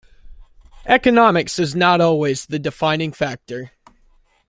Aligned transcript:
Economics 0.87 1.59
is 1.59 1.75
not 1.75 2.01
always 2.01 2.47
the 2.47 2.57
defining 2.57 3.11
factor. 3.11 3.73